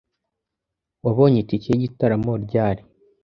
Wabonye 1.05 1.37
itike 1.41 1.67
yigitaramo 1.71 2.31
ryari? 2.45 2.81